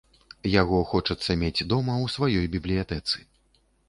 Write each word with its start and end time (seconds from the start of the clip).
Яго 0.61 0.77
хочацца 0.93 1.35
мець 1.41 1.65
дома, 1.73 1.97
у 2.05 2.07
сваёй 2.15 2.47
бібліятэцы. 2.57 3.17